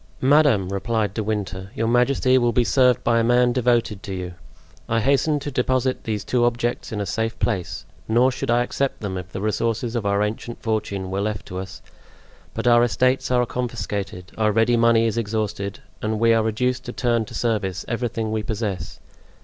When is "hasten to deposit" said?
4.99-6.05